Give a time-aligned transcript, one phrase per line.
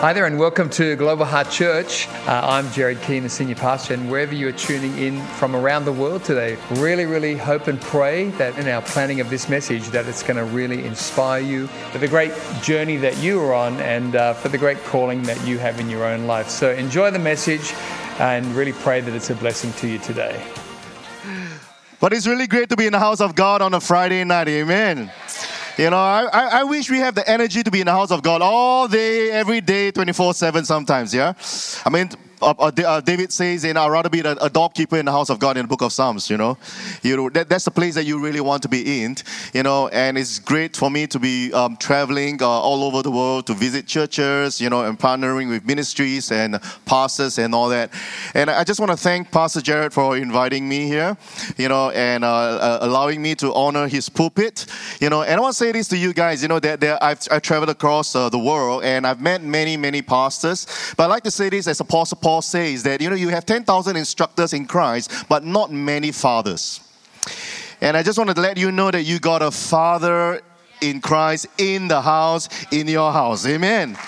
[0.00, 2.08] Hi there, and welcome to Global Heart Church.
[2.26, 5.84] Uh, I'm Jared Keane, the senior pastor, and wherever you are tuning in from around
[5.84, 9.88] the world today, really, really hope and pray that in our planning of this message,
[9.88, 12.32] that it's going to really inspire you for the great
[12.62, 15.90] journey that you are on and uh, for the great calling that you have in
[15.90, 16.48] your own life.
[16.48, 17.74] So enjoy the message
[18.18, 20.42] and really pray that it's a blessing to you today.
[22.00, 24.48] But it's really great to be in the house of God on a Friday night.
[24.48, 25.12] Amen.
[25.80, 28.22] You know, I, I, wish we have the energy to be in the house of
[28.22, 31.32] God all day, every day, 24 7 sometimes, yeah?
[31.86, 35.04] I mean, uh, uh, uh, David says, "In I'd rather be a, a doorkeeper in
[35.04, 36.56] the house of God in the book of Psalms." You know,
[37.02, 39.16] you know that, that's the place that you really want to be in.
[39.52, 43.10] You know, and it's great for me to be um, traveling uh, all over the
[43.10, 44.60] world to visit churches.
[44.60, 47.92] You know, and partnering with ministries and pastors and all that.
[48.34, 51.16] And I just want to thank Pastor Jared for inviting me here.
[51.58, 54.66] You know, and uh, uh, allowing me to honor his pulpit.
[55.00, 56.40] You know, and I want to say this to you guys.
[56.40, 60.00] You know that, that I've, I've traveled across the world and I've met many many
[60.00, 60.66] pastors.
[60.96, 63.30] But I like to say this as Apostle Paul Paul says that, you know, you
[63.30, 66.78] have 10,000 instructors in Christ, but not many fathers.
[67.80, 70.40] And I just wanted to let you know that you got a father
[70.80, 73.44] in Christ in the house, in your house.
[73.48, 73.98] Amen.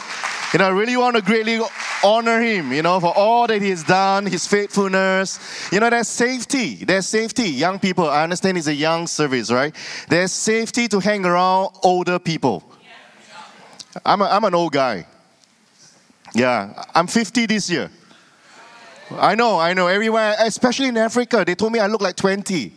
[0.52, 1.60] You know, I really want to greatly
[2.05, 5.41] honor him, you know, for all that he has done, his faithfulness.
[5.72, 6.77] You know, there's safety.
[6.77, 7.48] There's safety.
[7.50, 9.75] Young people, I understand it's a young service, right?
[10.08, 12.62] There's safety to hang around older people.
[14.06, 15.06] I'm, a, I'm an old guy.
[16.34, 17.91] Yeah, I'm 50 this year.
[19.18, 19.86] I know, I know.
[19.86, 22.72] Everywhere, especially in Africa, they told me I look like 20.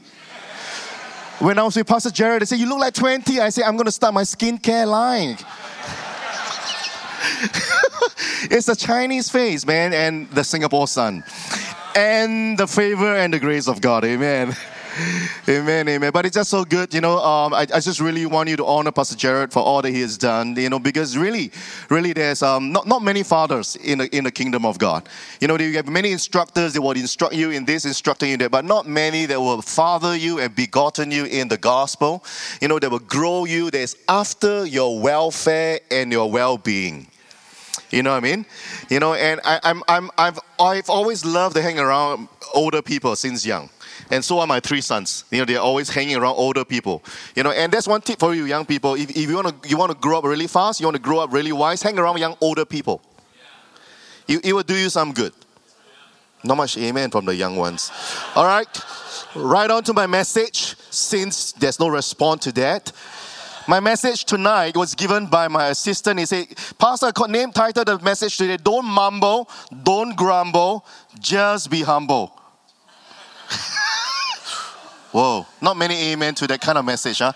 [1.39, 3.39] When I was with Pastor Jared, they said, You look like 20.
[3.39, 5.37] I said, I'm going to start my skincare line.
[8.49, 11.23] it's the Chinese face, man, and the Singapore sun.
[11.95, 14.05] And the favor and the grace of God.
[14.05, 14.55] Amen.
[15.49, 16.11] amen, amen.
[16.13, 17.17] But it's just so good, you know.
[17.17, 19.99] Um, I, I, just really want you to honor Pastor Jared for all that he
[20.01, 21.51] has done, you know, because really,
[21.89, 25.09] really, there's um, not, not many fathers in the, in the kingdom of God.
[25.41, 28.51] You know, you have many instructors that will instruct you in this, instructing you that,
[28.51, 32.23] but not many that will father you and begotten you in the gospel,
[32.61, 37.07] you know, that will grow you, that's after your welfare and your well being.
[37.91, 38.45] You know what I mean?
[38.89, 43.15] You know, and I, I'm, I'm, I've, I've always loved to hang around older people
[43.17, 43.69] since young
[44.11, 45.25] and so are my three sons.
[45.31, 47.03] You know, they're always hanging around older people.
[47.35, 48.95] You know, and that's one tip for you young people.
[48.95, 51.01] If, if you want to you want to grow up really fast, you want to
[51.01, 53.01] grow up really wise, hang around young older people.
[54.27, 55.33] It, it will do you some good.
[56.43, 57.91] Not much amen from the young ones.
[58.35, 58.67] All right,
[59.35, 60.75] right on to my message.
[60.91, 62.91] Since there's no response to that,
[63.67, 66.19] my message tonight was given by my assistant.
[66.19, 66.45] He said,
[66.77, 68.57] Pastor, name title the message today.
[68.57, 69.49] Don't mumble,
[69.83, 70.85] don't grumble,
[71.19, 72.39] just be humble.
[75.15, 77.31] Whoa, not many amen to that kind of message, huh?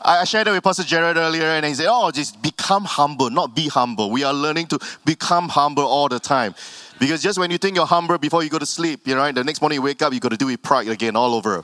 [0.00, 3.54] I shared it with Pastor Jared earlier, and he said, Oh, just become humble, not
[3.54, 4.10] be humble.
[4.10, 6.54] We are learning to become humble all the time.
[6.98, 9.44] Because just when you think you're humble before you go to sleep, you know, the
[9.44, 11.62] next morning you wake up, you got to do it pride again all over.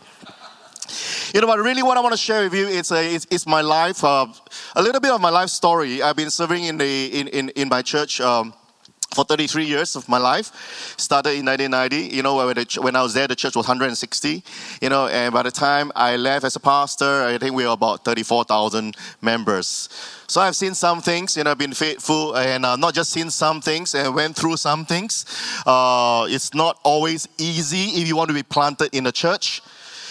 [1.32, 3.47] You know, but really what I want to share with you is a, it's, it's
[3.47, 4.26] my life, uh,
[4.76, 6.02] a little bit of my life story.
[6.02, 8.20] I've been serving in, the, in, in, in my church.
[8.20, 8.52] Um,
[9.15, 10.95] for 33 years of my life.
[10.97, 12.15] Started in 1990.
[12.15, 14.43] You know, when, the, when I was there, the church was 160.
[14.81, 17.73] You know, and by the time I left as a pastor, I think we were
[17.73, 19.89] about 34,000 members.
[20.27, 23.61] So I've seen some things, you know, been faithful, and uh, not just seen some
[23.61, 25.27] things, and went through some things.
[25.67, 29.61] Uh, it's not always easy if you want to be planted in a church.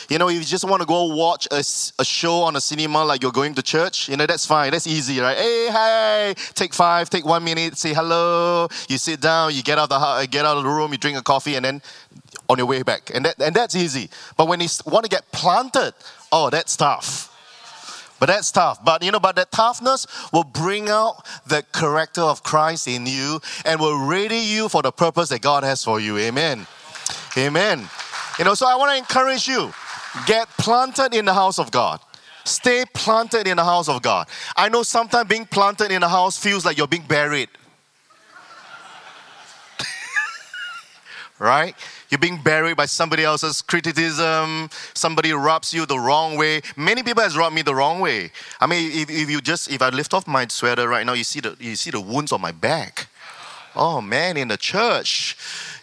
[0.10, 1.60] You know, if you just want to go watch a,
[2.00, 4.72] a show on a cinema like you're going to church, you know, that's fine.
[4.72, 5.38] That's easy, right?
[5.38, 8.68] Hey, hey, take five, take one minute, say hello.
[8.88, 11.22] You sit down, you get out, the, get out of the room, you drink a
[11.22, 11.82] coffee, and then
[12.50, 13.12] on your way back.
[13.14, 14.10] And, that, and that's easy.
[14.38, 15.94] But when you want to get planted,
[16.32, 17.30] oh, that's tough.
[18.22, 18.86] But that's tough.
[18.86, 23.42] But you know, but that toughness will bring out the character of Christ in you
[23.66, 26.20] and will ready you for the purpose that God has for you.
[26.20, 26.68] Amen.
[27.36, 27.90] Amen.
[28.38, 29.74] You know, so I want to encourage you.
[30.26, 32.00] Get planted in the house of God.
[32.44, 34.28] Stay planted in the house of God.
[34.56, 37.50] I know sometimes being planted in a house feels like you're being buried.
[41.40, 41.76] right?
[42.10, 44.70] You're being buried by somebody else's criticism.
[44.94, 46.62] Somebody rubs you the wrong way.
[46.76, 48.32] Many people has rubbed me the wrong way.
[48.60, 51.24] I mean, if, if you just if I lift off my sweater right now, you
[51.24, 53.08] see the you see the wounds on my back.
[53.76, 55.38] Oh man, in the church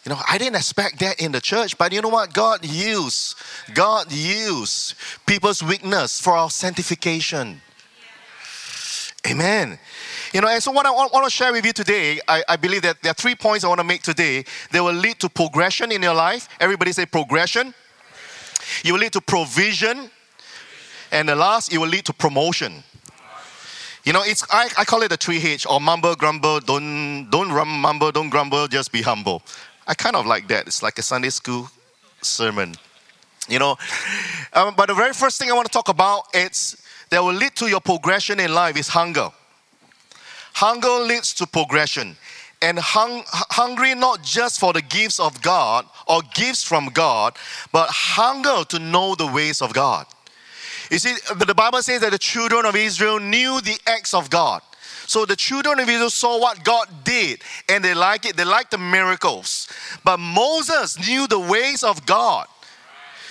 [0.09, 2.33] you know, I didn't expect that in the church, but you know what?
[2.33, 3.37] God used,
[3.75, 4.95] God used
[5.27, 7.61] people's weakness for our sanctification.
[9.27, 9.79] Amen.
[10.33, 12.81] You know, and so what I want, to share with you today, I, I, believe
[12.83, 14.47] that there are three points I want to make today.
[14.71, 16.49] that will lead to progression in your life.
[16.59, 17.75] Everybody say progression.
[18.85, 20.11] You will lead to provision.
[21.13, 22.83] And the last, it will lead to promotion.
[24.05, 27.53] You know, it's I, I call it the three H or mumble, grumble, don't don't
[27.53, 29.43] rum, mumble, don't grumble, just be humble.
[29.89, 30.67] I kind of like that.
[30.67, 31.71] It's like a Sunday school
[32.21, 32.75] sermon.
[33.49, 33.77] You know,
[34.53, 36.77] um, but the very first thing I want to talk about it's
[37.09, 39.31] that will lead to your progression in life is hunger.
[40.53, 42.17] Hunger leads to progression.
[42.61, 47.37] And hung, hungry not just for the gifts of God or gifts from God,
[47.73, 50.07] but hunger to know the ways of God.
[50.91, 54.61] You see, the Bible says that the children of Israel knew the acts of God.
[55.09, 58.37] So the children of Israel saw what God did and they like it.
[58.37, 59.67] They liked the miracles.
[60.05, 62.47] But Moses knew the ways of God.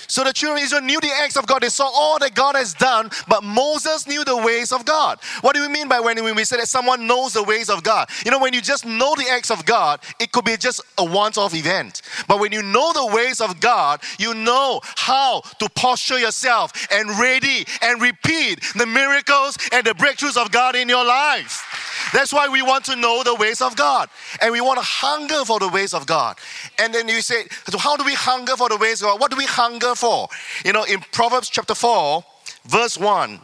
[0.07, 1.61] So the children of Israel knew the acts of God.
[1.61, 5.19] They saw all that God has done, but Moses knew the ways of God.
[5.41, 8.09] What do we mean by when we say that someone knows the ways of God?
[8.25, 11.03] You know, when you just know the acts of God, it could be just a
[11.03, 12.01] once off event.
[12.27, 17.09] But when you know the ways of God, you know how to posture yourself and
[17.19, 21.66] ready and repeat the miracles and the breakthroughs of God in your life.
[22.13, 24.09] That's why we want to know the ways of God.
[24.41, 26.37] And we want to hunger for the ways of God.
[26.79, 29.19] And then you say, so how do we hunger for the ways of God?
[29.19, 30.27] What do we hunger for?
[30.65, 32.23] You know, in Proverbs chapter 4,
[32.65, 33.39] verse 1,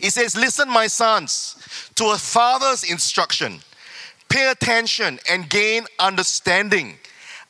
[0.00, 3.60] it says, Listen, my sons, to a father's instruction.
[4.28, 6.96] Pay attention and gain understanding.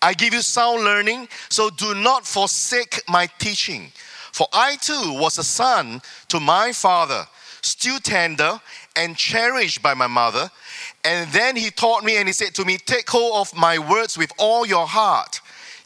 [0.03, 3.93] I give you sound learning, so do not forsake my teaching.
[4.33, 7.27] For I too was a son to my father,
[7.61, 8.61] still tender
[8.97, 10.51] and cherished by my mother.
[11.05, 14.19] And then he taught me and he said to me, Take hold of my words
[14.19, 15.41] with all your heart.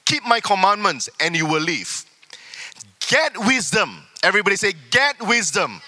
[0.05, 2.05] Keep my commandments and you will live.
[3.09, 4.03] Get wisdom.
[4.23, 5.81] Everybody say, Get wisdom.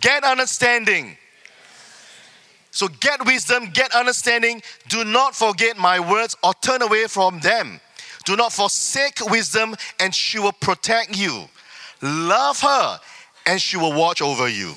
[0.00, 1.16] Get understanding.
[2.70, 4.62] So get wisdom, get understanding.
[4.88, 7.80] Do not forget my words or turn away from them.
[8.24, 11.48] Do not forsake wisdom, and she will protect you.
[12.00, 13.00] Love her,
[13.46, 14.74] and she will watch over you.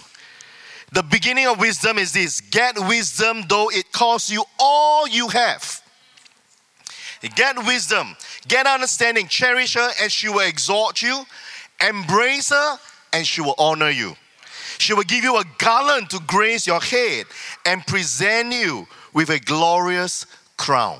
[0.93, 5.81] The beginning of wisdom is this get wisdom, though it costs you all you have.
[7.35, 8.15] Get wisdom,
[8.47, 11.25] get understanding, cherish her, and she will exhort you.
[11.85, 12.77] Embrace her,
[13.11, 14.15] and she will honor you.
[14.77, 17.25] She will give you a garland to grace your head
[17.65, 20.99] and present you with a glorious crown.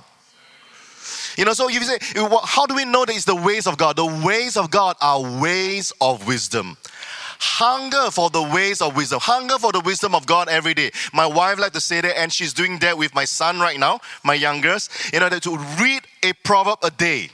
[1.38, 1.98] You know, so if you say,
[2.46, 3.96] how do we know that it's the ways of God?
[3.96, 6.78] The ways of God are ways of wisdom
[7.44, 10.92] hunger for the ways of wisdom, hunger for the wisdom of God every day.
[11.14, 14.00] My wife like to say that, and she's doing that with my son right now,
[14.24, 17.30] my youngest, you know, to read a proverb a day.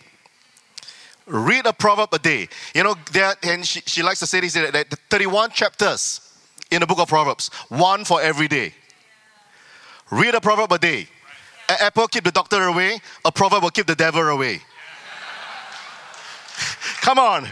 [1.28, 2.50] Read a proverb a day.
[2.74, 6.22] You know, there, and she, she likes to say this that 31 chapters
[6.72, 8.74] in the book of Proverbs, one for every day.
[10.12, 11.08] Read a proverb a day.
[11.70, 14.60] An apple keep the doctor away, a proverb will keep the devil away.
[17.02, 17.48] Come on.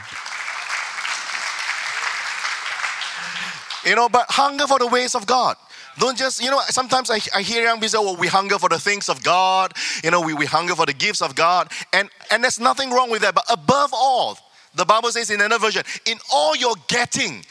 [3.88, 5.56] You know, but hunger for the ways of God.
[5.98, 8.68] Don't just, you know, sometimes I, I hear young people say, well, we hunger for
[8.68, 9.74] the things of God.
[10.04, 11.72] You know, we, we hunger for the gifts of God.
[11.94, 13.34] And, and there's nothing wrong with that.
[13.34, 14.38] But above all,
[14.75, 17.45] the Bible says in another version, in all you're getting,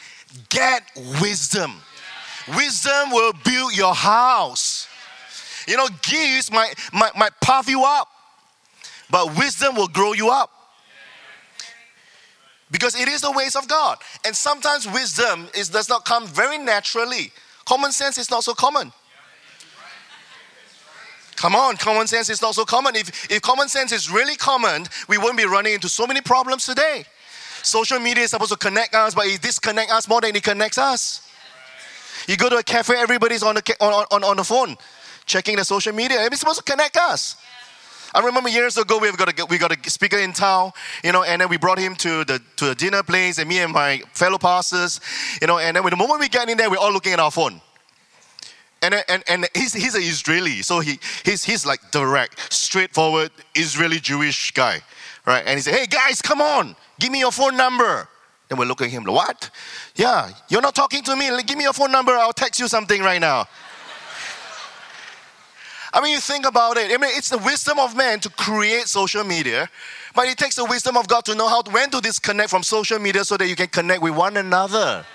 [0.49, 0.83] get
[1.19, 1.73] wisdom.
[2.55, 4.87] Wisdom will build your house.
[5.67, 8.07] You know, gifts might, might, might puff you up,
[9.09, 10.51] but wisdom will grow you up
[12.71, 13.97] because it is the ways of God.
[14.25, 17.31] And sometimes wisdom is, does not come very naturally.
[17.65, 18.91] Common sense is not so common.
[21.35, 22.95] Come on, common sense is not so common.
[22.95, 26.65] If, if common sense is really common, we wouldn't be running into so many problems
[26.65, 27.05] today.
[27.61, 30.79] Social media is supposed to connect us, but it disconnects us more than it connects
[30.79, 31.29] us.
[32.27, 34.77] You go to a cafe, everybody's on the, on, on, on the phone,
[35.25, 36.25] checking the social media.
[36.25, 37.35] It's supposed to connect us.
[38.13, 40.71] I remember years ago we've got a we got a speaker in town,
[41.03, 43.59] you know, and then we brought him to the to a dinner place, and me
[43.59, 44.99] and my fellow pastors,
[45.41, 47.31] you know, and then the moment we get in there, we're all looking at our
[47.31, 47.61] phone.
[48.81, 53.99] And, and, and he's, he's an Israeli, so he, he's, he's like direct, straightforward Israeli
[53.99, 54.81] Jewish guy,
[55.25, 55.43] right?
[55.45, 58.07] And he said, Hey guys, come on, give me your phone number.
[58.47, 59.49] Then we're looking at him, what?
[59.95, 61.29] Yeah, you're not talking to me.
[61.43, 63.47] Give me your phone number, I'll text you something right now.
[65.93, 66.91] I mean, you think about it.
[66.91, 69.69] I mean, it's the wisdom of man to create social media,
[70.13, 72.99] but it takes the wisdom of God to know how when to disconnect from social
[72.99, 75.05] media so that you can connect with one another.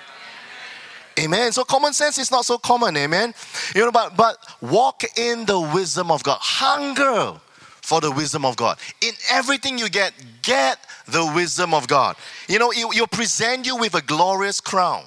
[1.19, 1.52] Amen.
[1.52, 3.35] So common sense is not so common, amen.
[3.75, 6.38] You know, but but walk in the wisdom of God.
[6.41, 7.38] Hunger
[7.83, 8.79] for the wisdom of God.
[9.02, 12.17] In everything you get, get the wisdom of God.
[12.49, 15.05] You know, you, will present you with a glorious crown.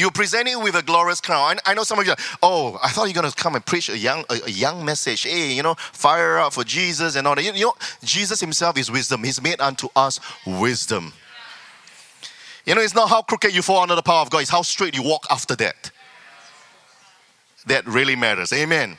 [0.00, 1.58] You're presenting with a glorious crown.
[1.66, 3.90] I, know some of you, are, oh, I thought you're going to come and preach
[3.90, 5.24] a young, a, a, young message.
[5.24, 7.44] Hey, you know, fire up for Jesus and all that.
[7.44, 9.22] You, you know, Jesus himself is wisdom.
[9.22, 11.12] He's made unto us wisdom.
[12.64, 14.62] You know, it's not how crooked you fall under the power of God, it's how
[14.62, 15.90] straight you walk after that.
[17.66, 18.54] that really matters.
[18.54, 18.96] Amen.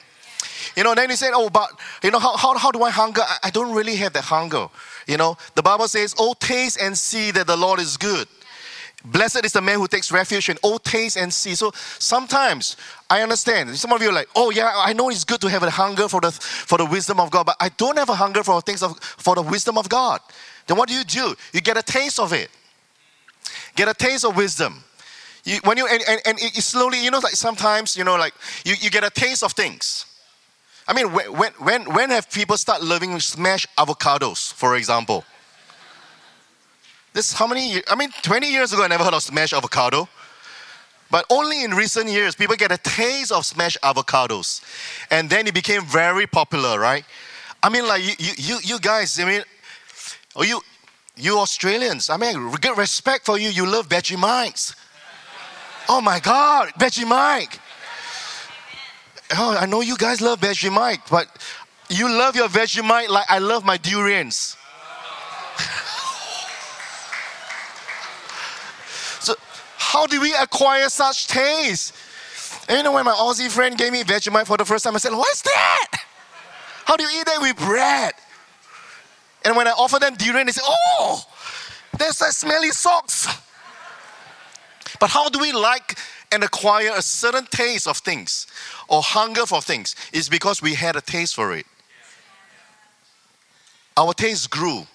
[0.75, 1.71] You know, then he said, Oh, but,
[2.03, 3.21] you know, how, how, how do I hunger?
[3.23, 4.67] I, I don't really have that hunger.
[5.07, 8.27] You know, the Bible says, Oh, taste and see that the Lord is good.
[9.03, 11.55] Blessed is the man who takes refuge in oh taste and see.
[11.55, 12.77] So sometimes
[13.09, 13.75] I understand.
[13.77, 16.07] Some of you are like, oh yeah, I know it's good to have a hunger
[16.07, 18.83] for the for the wisdom of God, but I don't have a hunger for things
[18.83, 20.19] of for the wisdom of God.
[20.67, 21.35] Then what do you do?
[21.51, 22.49] You get a taste of it.
[23.75, 24.83] Get a taste of wisdom.
[25.43, 28.33] You, when you and, and, and it slowly, you know, like sometimes, you know, like
[28.63, 30.05] you, you get a taste of things.
[30.87, 35.23] I mean, when, when, when have people start loving smashed avocados, for example?
[37.13, 37.81] This how many?
[37.89, 40.07] I mean, 20 years ago, I never heard of smashed avocado.
[41.09, 44.63] But only in recent years, people get a taste of smashed avocados,
[45.11, 47.03] and then it became very popular, right?
[47.61, 49.19] I mean, like you, you, you guys.
[49.19, 49.43] I mean,
[50.37, 50.61] oh, you,
[51.17, 52.09] you Australians.
[52.09, 53.49] I mean, get respect for you.
[53.49, 54.73] You love Vegemite.
[55.89, 57.59] Oh my God, Vegemite.
[59.33, 61.27] Oh, I know you guys love Vegemite, but
[61.89, 64.55] you love your Vegemite like I love my durians.
[69.91, 71.93] How do we acquire such taste?
[72.69, 74.99] And you know, when my Aussie friend gave me Vegemite for the first time, I
[74.99, 75.91] said, What's that?
[76.85, 78.13] How do you eat that with bread?
[79.43, 81.21] And when I offer them durian, they say, Oh,
[81.99, 83.27] there's that smelly socks.
[84.97, 85.97] But how do we like
[86.31, 88.47] and acquire a certain taste of things
[88.87, 89.97] or hunger for things?
[90.13, 91.65] It's because we had a taste for it.
[93.97, 94.87] Our taste grew.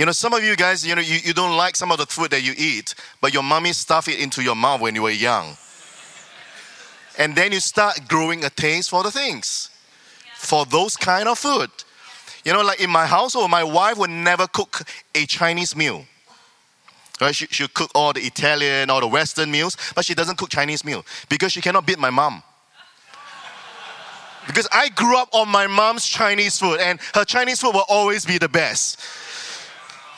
[0.00, 2.06] You know, some of you guys, you know, you, you don't like some of the
[2.06, 5.10] food that you eat, but your mommy stuffed it into your mouth when you were
[5.10, 5.58] young.
[7.18, 9.68] And then you start growing a taste for the things,
[10.36, 11.68] for those kind of food.
[12.46, 16.06] You know, like in my household, my wife would never cook a Chinese meal.
[17.20, 17.34] Right?
[17.34, 20.82] She, she'll cook all the Italian, all the Western meals, but she doesn't cook Chinese
[20.82, 22.42] meal because she cannot beat my mom.
[24.46, 28.24] Because I grew up on my mom's Chinese food, and her Chinese food will always
[28.24, 28.98] be the best.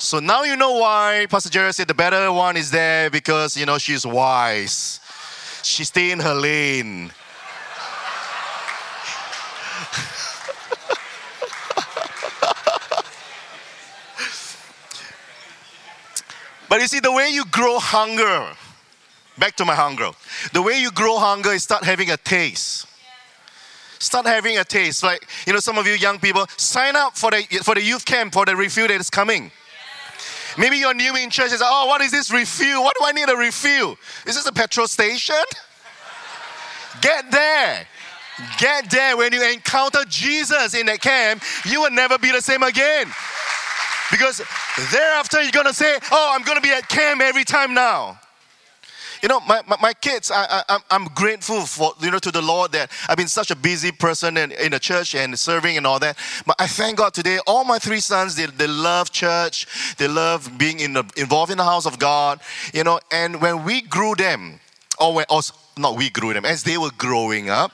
[0.02, 3.64] So now you know why Pastor Jerry said the better one is there because you
[3.66, 4.98] know she's wise.
[5.62, 7.12] She stay in her lane.
[16.68, 18.48] but you see, the way you grow hunger,
[19.38, 20.10] back to my hunger,
[20.52, 22.88] the way you grow hunger is start having a taste
[24.00, 25.04] start having a taste.
[25.04, 28.04] Like, you know, some of you young people, sign up for the, for the youth
[28.04, 29.52] camp for the refuel that is coming.
[30.58, 32.82] Maybe you're new in church and say, oh, what is this refuel?
[32.82, 33.96] What do I need a refuel?
[34.26, 35.34] Is this a petrol station?
[37.00, 37.86] Get there.
[38.58, 39.16] Get there.
[39.16, 43.06] When you encounter Jesus in that camp, you will never be the same again.
[44.10, 44.42] Because
[44.90, 48.18] thereafter, you're going to say, oh, I'm going to be at camp every time now.
[49.22, 52.42] You know, my, my, my kids, I, I, I'm grateful for, you know, to the
[52.42, 55.86] Lord that I've been such a busy person in, in the church and serving and
[55.86, 56.18] all that.
[56.44, 59.94] But I thank God today, all my three sons, they, they love church.
[59.96, 62.40] They love being in the, involved in the house of God.
[62.74, 64.58] You know, and when we grew them,
[64.98, 65.42] or when, or
[65.78, 67.70] not we grew them, as they were growing up,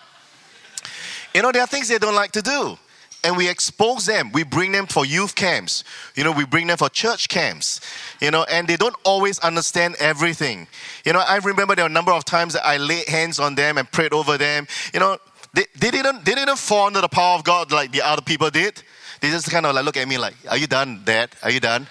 [1.35, 2.78] you know, there are things they don't like to do
[3.25, 4.31] and we expose them.
[4.33, 5.85] We bring them for youth camps.
[6.15, 7.81] You know, we bring them for church camps.
[8.21, 10.67] You know, and they don't always understand everything.
[11.05, 13.55] You know, I remember there were a number of times that I laid hands on
[13.55, 14.67] them and prayed over them.
[14.95, 15.19] You know,
[15.53, 18.51] they, they didn't they didn't fall under the power of God like the other people
[18.51, 18.83] did.
[19.21, 21.31] They just kind of like look at me like, "Are you done, Dad?
[21.43, 21.89] Are you done?"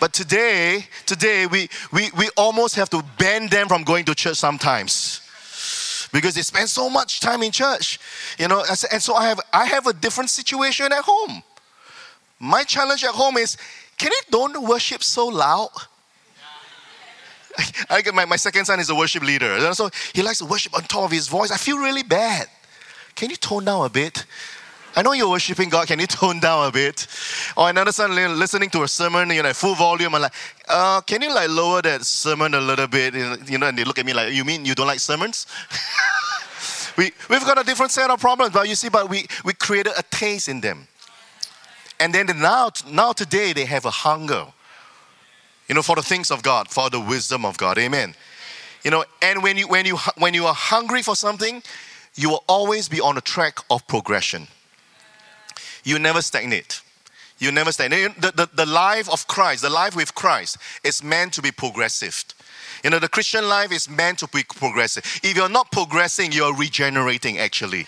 [0.00, 4.38] But today, today we, we, we almost have to ban them from going to church
[4.38, 5.20] sometimes
[6.12, 7.98] because they spend so much time in church,
[8.38, 8.64] you know.
[8.92, 11.42] And so I have I have a different situation at home.
[12.38, 13.56] My challenge at home is,
[13.98, 15.70] can you don't worship so loud?
[17.90, 19.74] I get my, my second son is a worship leader.
[19.74, 21.50] So he likes to worship on top of his voice.
[21.50, 22.48] I feel really bad.
[23.14, 24.24] Can you tone down a bit?
[24.96, 25.86] I know you're worshiping God.
[25.86, 27.06] Can you tone down a bit?
[27.56, 30.14] Or another son listening to a sermon, you know, full volume.
[30.14, 30.32] I'm like,
[30.68, 33.14] uh, can you like lower that sermon a little bit?
[33.14, 35.46] You know, and they look at me like, you mean you don't like sermons?
[36.96, 39.92] we, we've got a different set of problems, but you see, but we, we created
[39.96, 40.88] a taste in them.
[42.00, 44.46] And then now, now today, they have a hunger,
[45.68, 47.78] you know, for the things of God, for the wisdom of God.
[47.78, 48.14] Amen.
[48.82, 51.62] You know, and when you, when you, when you are hungry for something,
[52.16, 54.48] you will always be on a track of progression
[55.84, 56.82] you never stagnate.
[57.38, 58.20] You never stagnate.
[58.20, 62.24] The, the, the life of Christ, the life with Christ, is meant to be progressive.
[62.84, 65.04] You know, the Christian life is meant to be progressive.
[65.22, 67.86] If you're not progressing, you're regenerating actually.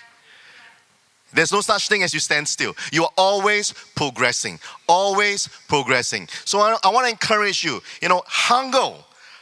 [1.35, 2.75] There's no such thing as you stand still.
[2.93, 6.29] You are always progressing, always progressing.
[6.45, 8.97] So I, I want to encourage you, you know, hunger,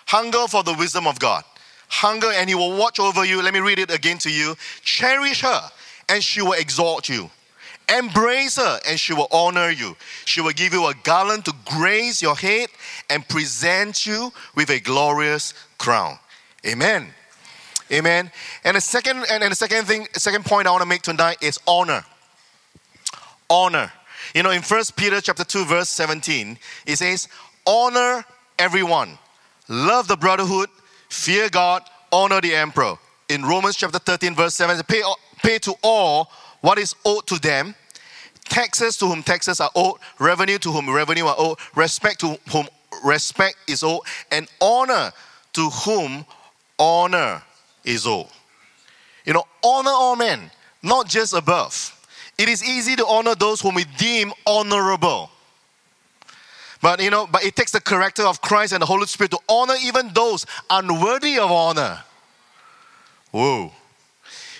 [0.06, 1.42] hunger for the wisdom of God.
[1.90, 3.42] hunger, and he will watch over you.
[3.42, 4.56] Let me read it again to you.
[4.82, 5.60] Cherish her,
[6.08, 7.30] and she will exalt you.
[7.98, 9.96] Embrace her, and she will honor you.
[10.24, 12.68] She will give you a garland to grace your head
[13.08, 16.18] and present you with a glorious crown.
[16.64, 17.08] Amen.
[17.92, 18.30] Amen.
[18.64, 21.58] And the second and, the second thing, second point I want to make tonight is
[21.66, 22.04] honor.
[23.48, 23.90] Honor.
[24.34, 26.56] You know, in First Peter chapter 2, verse 17,
[26.86, 27.26] it says,
[27.66, 28.24] honor
[28.58, 29.18] everyone,
[29.68, 30.68] love the brotherhood,
[31.08, 31.82] fear God,
[32.12, 32.96] honor the emperor.
[33.28, 35.02] In Romans chapter 13, verse 7, pay,
[35.42, 36.30] pay to all
[36.60, 37.74] what is owed to them.
[38.50, 42.68] Taxes to whom taxes are owed, revenue to whom revenue are owed, respect to whom
[43.04, 45.12] respect is owed, and honor
[45.54, 46.26] to whom
[46.78, 47.42] honor
[47.84, 48.26] is owed.
[49.24, 50.50] You know, honor all men,
[50.82, 51.96] not just above.
[52.36, 55.30] It is easy to honor those whom we deem honorable.
[56.82, 59.38] But you know, but it takes the character of Christ and the Holy Spirit to
[59.48, 62.02] honor even those unworthy of honor.
[63.30, 63.70] Whoa.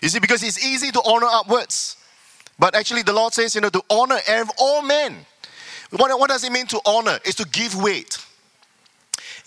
[0.01, 1.97] You see, because it's easy to honor upwards.
[2.61, 4.19] But actually, the Lord says, you know, to honor
[4.59, 5.17] all men.
[5.93, 7.19] What, what does it mean to honor?
[7.25, 8.19] Is to give weight.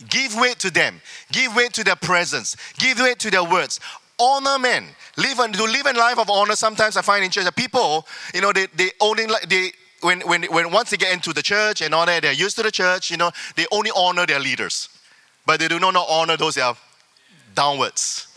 [0.10, 1.00] Give weight to them.
[1.32, 2.58] Give weight to their presence.
[2.80, 3.80] Give weight to their words.
[4.20, 4.88] Honor men.
[5.16, 6.56] Live and to live a life of honor.
[6.56, 10.22] Sometimes I find in church that people, you know, they they only like they when
[10.22, 12.72] when when once they get into the church and all that, they're used to the
[12.72, 13.12] church.
[13.12, 14.90] You know, they only honor their leaders,
[15.46, 16.78] but they do not honor those that are
[17.54, 18.33] downwards.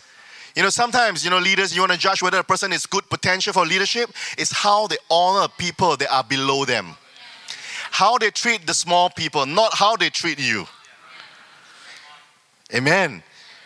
[0.57, 3.07] You know, sometimes, you know, leaders, you want to judge whether a person is good
[3.11, 6.97] potential for leadership, is how they honor people that are below them.
[7.91, 10.67] How they treat the small people, not how they treat you.
[12.75, 13.23] Amen.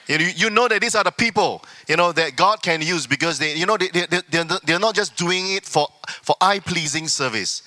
[0.08, 3.38] You, you know that these are the people, you know, that God can use because
[3.38, 5.86] they, you know, they, they, they're, they're not just doing it for,
[6.22, 7.62] for eye-pleasing service.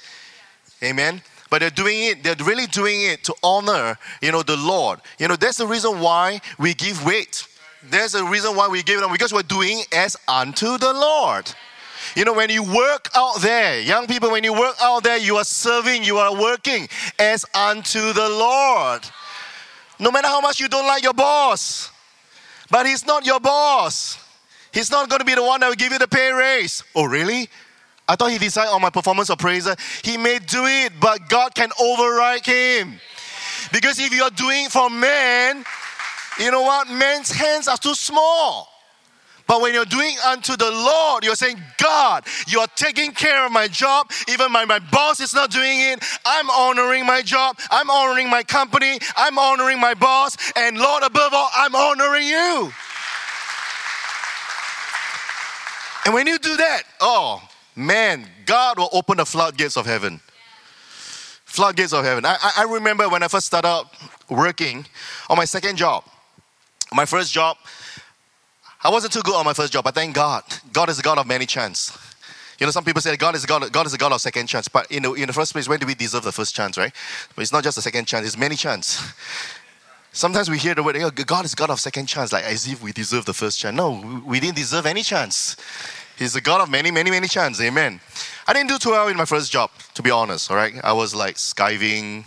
[0.84, 5.00] Amen but they're doing it they're really doing it to honor you know the lord
[5.20, 7.48] you know that's the reason why we give weight
[7.90, 11.52] there's a reason why we give them because we're doing as unto the lord
[12.16, 15.36] you know when you work out there young people when you work out there you
[15.38, 16.88] are serving you are working
[17.20, 19.02] as unto the lord
[20.00, 21.92] no matter how much you don't like your boss.
[22.70, 24.18] But he's not your boss.
[24.74, 26.84] He's not going to be the one that will give you the pay raise.
[26.96, 27.48] Oh, really?
[28.08, 29.76] I thought he decided on my performance appraiser.
[30.04, 33.00] He may do it, but God can override him.
[33.72, 35.64] Because if you're doing for man,
[36.40, 36.90] you know what?
[36.90, 38.70] Man's hands are too small.
[39.46, 43.68] But when you're doing unto the Lord, you're saying, God, you're taking care of my
[43.68, 44.10] job.
[44.30, 46.04] Even my, my boss is not doing it.
[46.26, 47.58] I'm honoring my job.
[47.70, 49.00] I'm honoring my company.
[49.18, 50.38] I'm honoring my boss.
[50.56, 52.72] And Lord, above all, I'm honoring you.
[56.06, 57.42] And when you do that, oh
[57.76, 60.22] man, God will open the floodgates of heaven.
[61.46, 62.26] Floodgates of heaven.
[62.26, 63.88] I, I remember when I first started
[64.30, 64.86] working
[65.30, 66.04] on my second job.
[66.94, 67.58] My first job,
[68.84, 70.44] I wasn't too good on my first job, but thank God.
[70.72, 71.98] God is a God of many chances.
[72.60, 74.48] You know, some people say God is a God, God is a God of second
[74.48, 74.68] chance.
[74.68, 76.94] But in the, in the first place, when do we deserve the first chance, right?
[77.36, 79.02] But it's not just a second chance, it's many chance.
[80.12, 82.84] Sometimes we hear the word, oh, God is God of second chance, like as if
[82.84, 83.76] we deserve the first chance.
[83.76, 85.58] No, we didn't deserve any chance.
[86.18, 87.66] He's the God of many, many, many chances.
[87.66, 88.00] Amen.
[88.48, 90.76] I didn't do too well in my first job, to be honest, all right?
[90.84, 92.26] I was like skiving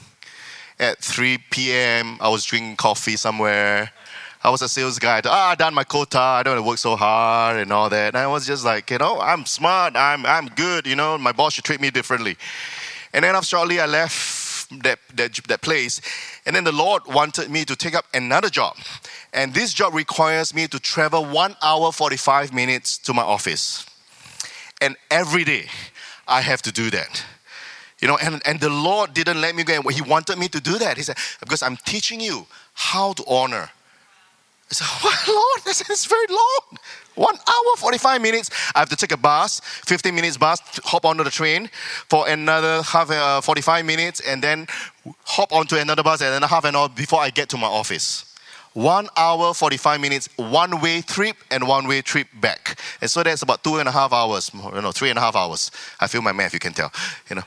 [0.80, 2.18] at 3 p.m.
[2.20, 3.92] I was drinking coffee somewhere.
[4.46, 5.20] I was a sales guy.
[5.24, 6.20] Ah, I done my quota.
[6.20, 8.14] I don't work so hard and all that.
[8.14, 9.96] And I was just like, you know, I'm smart.
[9.96, 10.86] I'm I'm good.
[10.86, 12.36] You know, my boss should treat me differently.
[13.12, 16.00] And then after shortly, I left that, that that place.
[16.46, 18.76] And then the Lord wanted me to take up another job.
[19.32, 23.84] And this job requires me to travel one hour forty five minutes to my office.
[24.80, 25.66] And every day,
[26.28, 27.24] I have to do that.
[27.98, 29.82] You know, and, and the Lord didn't let me go.
[29.88, 30.98] He wanted me to do that.
[30.98, 33.70] He said, because I'm teaching you how to honor
[34.70, 35.64] I said, what, Lord?
[35.64, 36.78] This is very long.
[37.14, 38.50] One hour, 45 minutes.
[38.74, 41.70] I have to take a bus, 15 minutes bus, hop onto the train
[42.10, 44.66] for another half, uh, 45 minutes, and then
[45.24, 48.34] hop onto another bus and then half an hour before I get to my office.
[48.74, 52.78] One hour, 45 minutes, one way trip and one way trip back.
[53.00, 55.34] And so that's about two and a half hours, you know, three and a half
[55.34, 55.70] hours.
[55.98, 56.92] I feel my math, you can tell,
[57.30, 57.42] you know.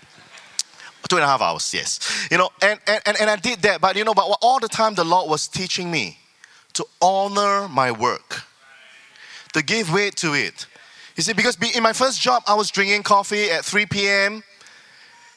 [1.07, 2.27] Two and a half hours, yes.
[2.31, 4.95] You know, and, and, and I did that, but you know, but all the time
[4.95, 6.17] the Lord was teaching me
[6.79, 8.41] to honor my work,
[9.53, 10.65] to give weight to it.
[11.17, 14.43] You see, because in my first job, I was drinking coffee at 3 p.m.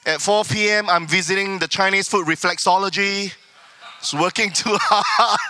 [0.06, 3.34] At 4 p.m., I'm visiting the Chinese foot reflexology.
[3.98, 5.40] It's working too hard.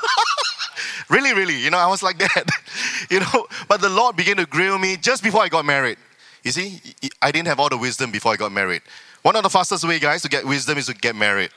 [1.11, 2.47] really, really, you know, I was like that.
[3.11, 5.99] you know, but the Lord began to grill me just before I got married.
[6.43, 6.81] You see,
[7.21, 8.81] I didn't have all the wisdom before I got married.
[9.21, 11.51] One of the fastest way, guys, to get wisdom is to get married.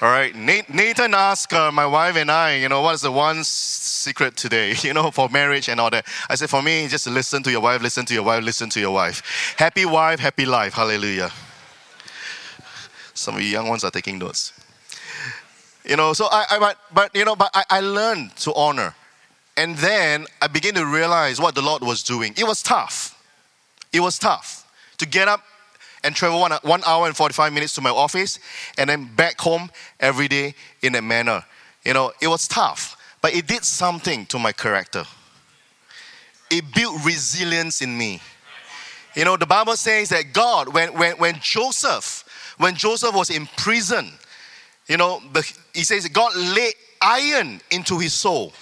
[0.00, 4.36] All right, Nathan asked uh, my wife and I, you know, what's the one secret
[4.36, 6.06] today, you know, for marriage and all that.
[6.30, 8.80] I said, for me, just listen to your wife, listen to your wife, listen to
[8.80, 9.56] your wife.
[9.58, 10.74] Happy wife, happy life.
[10.74, 11.32] Hallelujah.
[13.12, 14.52] Some of you young ones are taking notes.
[15.84, 18.94] You know, so I, I but, but you know, but I, I learned to honor.
[19.56, 22.34] And then I began to realize what the Lord was doing.
[22.36, 23.20] It was tough.
[23.92, 24.64] It was tough
[24.98, 25.42] to get up
[26.04, 28.38] and travel one, one hour and 45 minutes to my office
[28.76, 31.44] and then back home every day in a manner.
[31.84, 35.04] You know, it was tough, but it did something to my character.
[36.50, 38.20] It built resilience in me.
[39.14, 42.24] You know, the Bible says that God, when, when, when Joseph,
[42.58, 44.12] when Joseph was in prison,
[44.86, 48.52] you know, the, he says God laid iron into his soul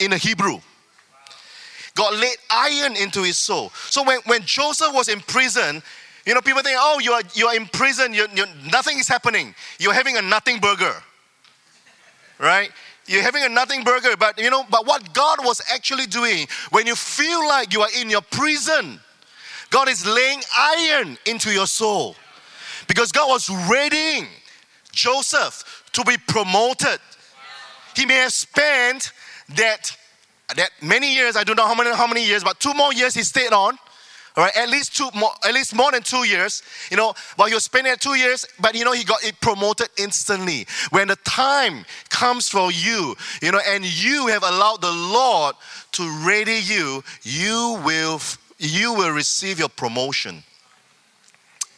[0.00, 0.60] in the Hebrew.
[1.94, 3.70] God laid iron into his soul.
[3.88, 5.82] So when, when Joseph was in prison,
[6.26, 9.08] you know, people think, oh, you are, you are in prison, you're, you're, nothing is
[9.08, 9.54] happening.
[9.78, 10.94] You're having a nothing burger.
[12.38, 12.70] Right?
[13.06, 16.86] You're having a nothing burger, but you know, but what God was actually doing when
[16.86, 18.98] you feel like you are in your prison,
[19.68, 22.16] God is laying iron into your soul.
[22.88, 24.26] Because God was readying
[24.92, 26.98] Joseph to be promoted.
[27.94, 29.12] He may have spent
[29.56, 29.96] that,
[30.56, 33.14] that many years, I don't know how many, how many years, but two more years
[33.14, 33.78] he stayed on
[34.36, 36.62] all right, at least two more, at least more than two years.
[36.90, 39.88] You know, while you're spending it two years, but you know, he got it promoted
[39.96, 40.66] instantly.
[40.90, 45.54] When the time comes for you, you know, and you have allowed the Lord
[45.92, 48.20] to ready you, you will
[48.58, 50.42] you will receive your promotion.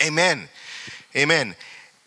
[0.02, 0.48] Amen.
[1.14, 1.54] Amen.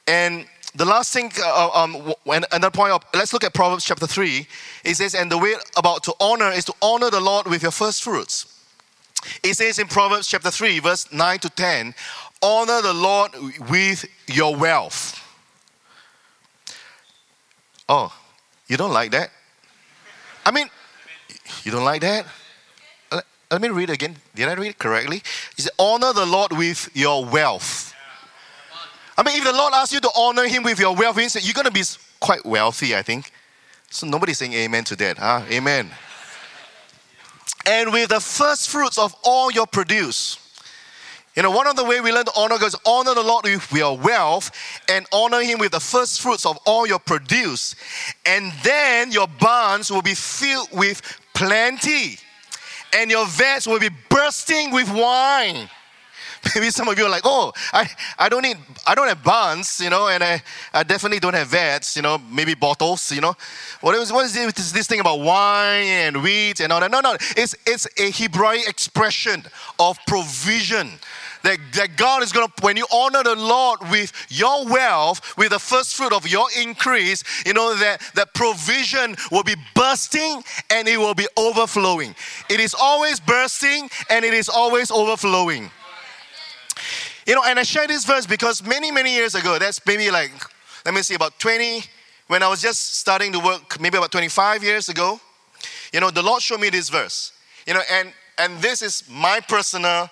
[0.08, 4.48] And the last thing, uh, um, another point of, let's look at Proverbs chapter 3.
[4.84, 7.72] It says, and the way about to honor is to honor the Lord with your
[7.72, 8.59] first fruits.
[9.44, 11.94] It says in Proverbs chapter 3, verse 9 to 10,
[12.42, 13.32] honor the Lord
[13.70, 15.16] with your wealth.
[17.88, 18.14] Oh,
[18.68, 19.32] you don't like that?
[20.46, 20.70] I mean,
[21.64, 22.26] you don't like that?
[23.52, 24.16] Let me read again.
[24.36, 25.24] Did I read it correctly?
[25.56, 27.96] He said, honor the Lord with your wealth.
[29.18, 31.66] I mean, if the Lord asks you to honor Him with your wealth, you're going
[31.66, 31.84] to be
[32.20, 33.32] quite wealthy, I think.
[33.90, 35.18] So nobody's saying amen to that.
[35.18, 35.42] Huh?
[35.50, 35.90] Amen
[37.66, 40.38] and with the first fruits of all your produce.
[41.36, 43.46] You know, one of the way we learn to honor God is honor the Lord
[43.46, 44.52] with your wealth
[44.90, 47.76] and honor Him with the first fruits of all your produce.
[48.26, 51.02] And then your barns will be filled with
[51.34, 52.18] plenty,
[52.94, 55.70] and your vats will be bursting with wine.
[56.56, 59.80] Maybe some of you are like, oh, I, I don't need, I don't have barns,
[59.80, 60.42] you know, and I,
[60.74, 63.36] I definitely don't have vats, you know, maybe bottles, you know.
[63.82, 66.92] What is, what is this, this thing about wine and wheat and all that?
[66.92, 69.44] No, no, it's, it's a Hebraic expression
[69.80, 70.90] of provision.
[71.42, 75.52] That, that God is going to, when you honor the Lord with your wealth, with
[75.52, 80.86] the first fruit of your increase, you know, that, that provision will be bursting and
[80.90, 82.14] it will be overflowing.
[82.50, 85.72] It is always bursting and it is always overflowing.
[87.30, 90.32] You know, and I share this verse because many, many years ago, that's maybe like,
[90.84, 91.84] let me see, about 20,
[92.26, 95.20] when I was just starting to work, maybe about 25 years ago,
[95.94, 97.34] you know, the Lord showed me this verse.
[97.68, 100.10] You know, and and this is my personal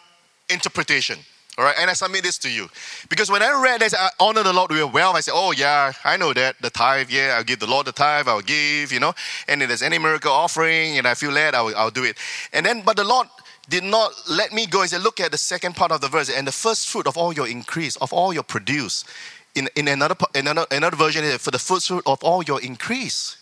[0.47, 1.17] interpretation.
[1.57, 2.69] All right, and I submit this to you.
[3.09, 5.93] Because when I read this, I honor the Lord with wealth, I say, oh, yeah,
[6.03, 6.61] I know that.
[6.61, 9.15] The tithe, yeah, I'll give the Lord the tithe, I'll give, you know.
[9.47, 12.15] And if there's any miracle offering and I feel led, I'll, I'll do it.
[12.53, 13.27] And then, but the Lord
[13.69, 14.81] did not let me go.
[14.81, 17.17] He said, Look at the second part of the verse, and the first fruit of
[17.17, 19.03] all your increase, of all your produce.
[19.55, 23.37] In, in another, another, another version, for the first fruit of all your increase.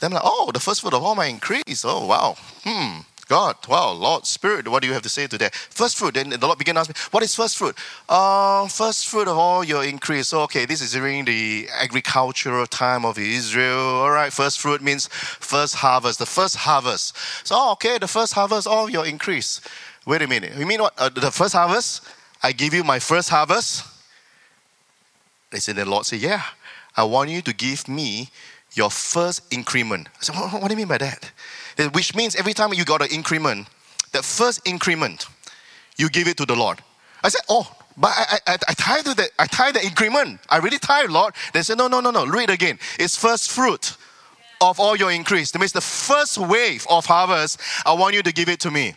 [0.00, 1.84] Then I'm like, Oh, the first fruit of all my increase.
[1.84, 2.36] Oh, wow.
[2.64, 3.00] Hmm.
[3.32, 5.54] God, wow, Lord, Spirit, what do you have to say to that?
[5.54, 7.74] First fruit, then the Lord began to ask me, what is first fruit?
[8.06, 10.28] Uh, first fruit of all your increase.
[10.28, 13.78] So, okay, this is during the agricultural time of Israel.
[13.78, 17.16] All right, first fruit means first harvest, the first harvest.
[17.42, 19.62] So, okay, the first harvest, of your increase.
[20.04, 20.92] Wait a minute, you mean what?
[20.98, 22.02] Uh, the first harvest?
[22.42, 23.86] I give you my first harvest?
[25.48, 26.42] They said, the Lord said, yeah,
[26.94, 28.28] I want you to give me
[28.74, 30.08] your first increment.
[30.20, 31.32] I said, what, what do you mean by that?
[31.92, 33.68] Which means every time you got an increment,
[34.12, 35.26] that first increment,
[35.96, 36.78] you give it to the Lord.
[37.24, 40.40] I said, oh, but I, I, I tithe the, I tithe the increment.
[40.48, 41.34] I really tithe, Lord.
[41.52, 42.26] They said, no, no, no, no.
[42.26, 42.78] Read again.
[42.98, 43.96] It's first fruit
[44.60, 45.50] of all your increase.
[45.50, 48.94] That means the first wave of harvest, I want you to give it to me.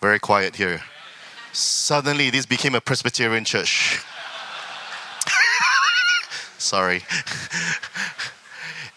[0.00, 0.82] Very quiet here.
[1.52, 4.04] Suddenly, this became a Presbyterian church.
[6.58, 7.02] Sorry.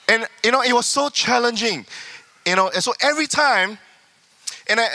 [0.07, 1.85] And you know, it was so challenging.
[2.45, 3.77] You know, and so every time,
[4.69, 4.87] and I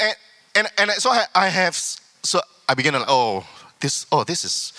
[0.55, 3.47] and and, and so I, I have so I began to oh,
[3.83, 4.73] this, oh, this is,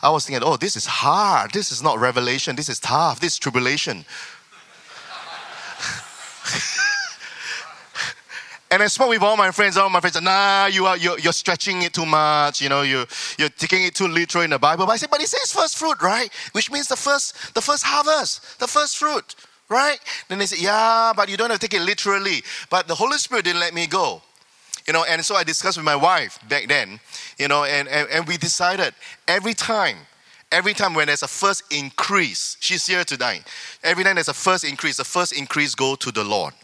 [0.00, 1.50] I was thinking, oh, this is hard.
[1.52, 2.54] This is not revelation.
[2.56, 3.20] This is tough.
[3.20, 4.04] This is tribulation.
[8.70, 9.76] And I spoke with all my friends.
[9.76, 12.60] All my friends said, "Nah, you are you're, you're stretching it too much.
[12.60, 13.06] You know, you
[13.38, 15.78] you're taking it too literal in the Bible." But I said, "But it says first
[15.78, 16.28] fruit, right?
[16.50, 19.36] Which means the first the first harvest, the first fruit,
[19.68, 19.98] right?"
[20.28, 23.18] Then they said, "Yeah, but you don't have to take it literally." But the Holy
[23.18, 24.22] Spirit didn't let me go.
[24.86, 27.00] You know, and so I discussed with my wife back then.
[27.38, 28.94] You know, and and, and we decided
[29.28, 29.98] every time
[30.52, 33.42] every time when there's a first increase, she's here tonight.
[33.82, 36.54] Every time there's a first increase, the first increase go to the Lord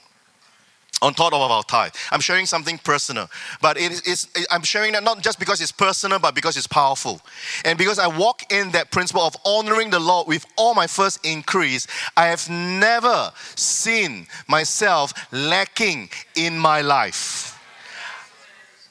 [1.03, 1.93] on top of our tithe.
[2.11, 3.29] I'm sharing something personal,
[3.61, 7.21] but it is, I'm sharing that not just because it's personal, but because it's powerful.
[7.65, 11.25] And because I walk in that principle of honoring the Lord with all my first
[11.25, 11.87] increase,
[12.17, 17.57] I have never seen myself lacking in my life.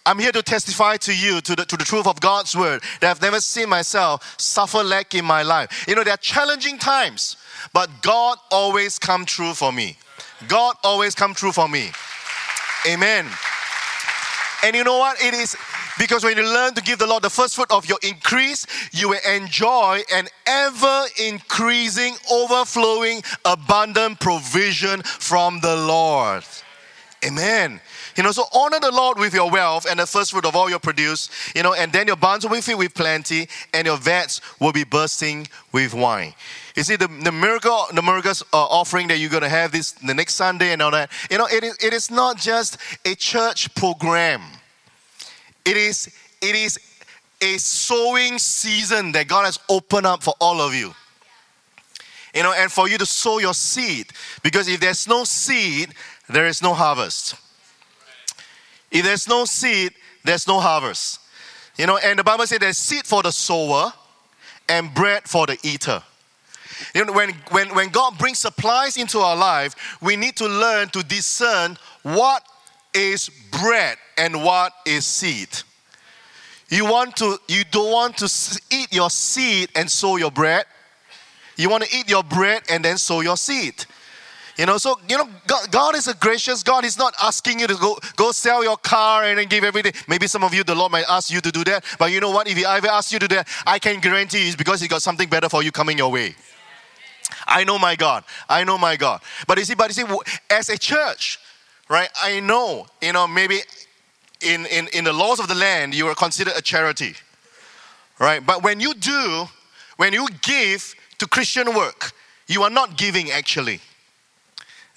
[0.05, 3.11] I'm here to testify to you to the, to the truth of God's word that
[3.11, 5.85] I've never seen myself suffer lack in my life.
[5.87, 7.37] You know, there are challenging times,
[7.73, 9.97] but God always come true for me.
[10.47, 11.91] God always come true for me.
[12.87, 13.25] Amen.
[14.63, 15.21] And you know what?
[15.21, 15.55] It is
[15.97, 19.09] because when you learn to give the Lord the first fruit of your increase, you
[19.09, 26.43] will enjoy an ever increasing, overflowing, abundant provision from the Lord.
[27.25, 27.81] Amen.
[28.19, 30.69] You know, so honor the Lord with your wealth and the first fruit of all
[30.69, 33.95] your produce, you know, and then your barns will be filled with plenty and your
[33.95, 36.33] vats will be bursting with wine.
[36.75, 39.93] You see, the, the miracle, the miracles uh, offering that you're going to have this
[39.93, 43.15] the next Sunday and all that, you know, it is, it is not just a
[43.15, 44.41] church program.
[45.63, 46.77] It is, it is
[47.39, 50.93] a sowing season that God has opened up for all of you.
[52.35, 54.07] You know, and for you to sow your seed.
[54.43, 55.93] Because if there's no seed,
[56.27, 57.35] there is no harvest.
[58.91, 61.19] If there's no seed, there's no harvest.
[61.77, 63.93] You know, and the Bible says there's seed for the sower
[64.67, 66.03] and bread for the eater.
[66.93, 70.89] You know, when, when, when God brings supplies into our life, we need to learn
[70.89, 72.43] to discern what
[72.93, 75.49] is bread and what is seed.
[76.69, 80.65] You want to you don't want to eat your seed and sow your bread.
[81.57, 83.85] You want to eat your bread and then sow your seed.
[84.59, 86.83] You know, so you know, God, God, is a gracious God.
[86.83, 89.93] He's not asking you to go go sell your car and then give everything.
[90.05, 91.85] Maybe some of you, the Lord might ask you to do that.
[91.97, 92.45] But you know what?
[92.45, 94.89] If He ever asks you to do that, I can guarantee you it's because He
[94.89, 96.35] got something better for you coming your way.
[97.47, 98.25] I know my God.
[98.49, 99.21] I know my God.
[99.47, 100.17] But you see, but you see,
[100.49, 101.39] as a church,
[101.87, 102.09] right?
[102.21, 103.59] I know, you know, maybe
[104.41, 107.13] in, in, in the laws of the land, you are considered a charity,
[108.19, 108.45] right?
[108.45, 109.45] But when you do,
[109.95, 112.11] when you give to Christian work,
[112.47, 113.79] you are not giving actually.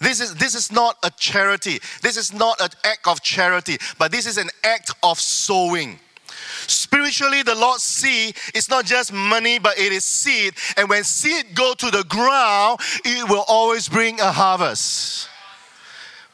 [0.03, 1.79] This is, this is not a charity.
[2.03, 6.01] This is not an act of charity, but this is an act of sowing.
[6.67, 10.55] Spiritually, the Lord see is not just money, but it is seed.
[10.77, 15.29] And when seed go to the ground, it will always bring a harvest.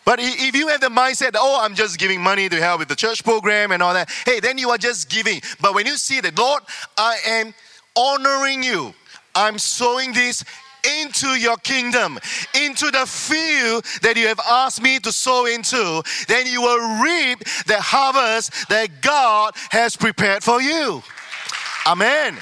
[0.06, 2.96] But if you have the mindset, oh, I'm just giving money to help with the
[2.96, 5.42] church program and all that, hey, then you are just giving.
[5.60, 6.62] But when you see that, Lord,
[6.96, 7.54] I am
[7.94, 8.94] honoring you.
[9.34, 10.42] I'm sowing this
[11.02, 12.18] into your kingdom,
[12.54, 17.40] into the field that you have asked me to sow into, then you will reap
[17.66, 21.02] the harvest that God has prepared for you.
[21.86, 22.36] Amen.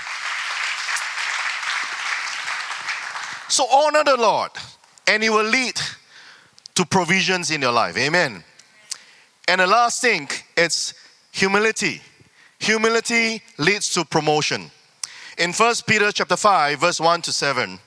[3.49, 4.51] So honor the Lord,
[5.07, 5.81] and He will lead
[6.75, 7.97] to provisions in your life.
[7.97, 8.43] Amen.
[9.49, 10.95] And the last thing, it's
[11.31, 12.03] humility.
[12.59, 14.71] Humility leads to promotion.
[15.39, 17.79] In 1 Peter chapter 5, verse 1 to 7,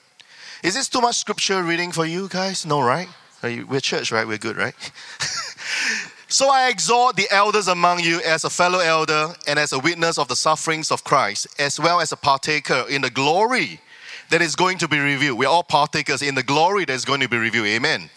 [0.62, 2.66] is this too much scripture reading for you guys?
[2.66, 3.08] No, right?
[3.42, 4.28] We're church, right?
[4.28, 4.76] We're good, right?
[6.28, 10.18] so I exhort the elders among you as a fellow elder and as a witness
[10.18, 13.80] of the sufferings of Christ, as well as a partaker in the glory
[14.30, 15.40] that is going to be revealed.
[15.40, 17.68] We're all partakers in the glory that is going to be revealed.
[17.68, 18.10] Amen.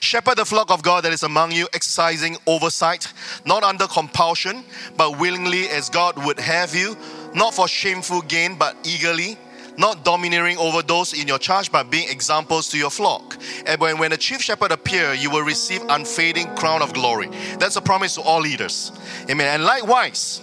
[0.00, 3.12] Shepherd the flock of God that is among you, exercising oversight,
[3.46, 4.64] not under compulsion,
[4.96, 6.96] but willingly as God would have you,
[7.34, 9.38] not for shameful gain, but eagerly
[9.76, 13.36] not domineering over those in your charge, but being examples to your flock.
[13.66, 17.28] And when, when the chief shepherd appear, you will receive unfading crown of glory.
[17.58, 18.92] That's a promise to all leaders.
[19.30, 19.46] Amen.
[19.46, 20.42] And likewise,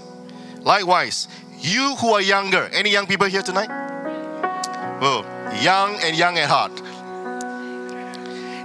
[0.62, 1.28] likewise,
[1.60, 3.70] you who are younger, any young people here tonight?
[5.04, 5.24] Oh,
[5.62, 6.72] young and young at heart.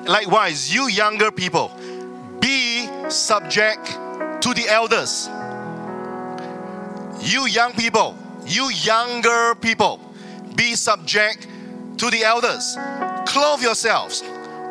[0.09, 1.70] Likewise, you younger people,
[2.40, 3.87] be subject
[4.40, 5.29] to the elders.
[7.20, 10.00] You young people, you younger people,
[10.57, 11.47] be subject
[11.99, 12.77] to the elders.
[13.27, 14.23] Clothe yourselves,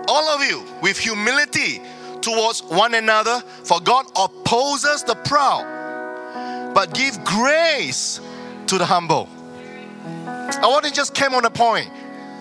[0.07, 1.81] all of you, with humility
[2.21, 8.19] towards one another, for God opposes the proud, but give grace
[8.67, 9.29] to the humble.
[10.07, 11.89] I want to just came on a point.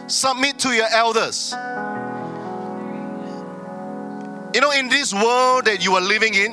[0.06, 1.54] Submit to your elders.
[4.54, 6.52] You know, in this world that you are living in,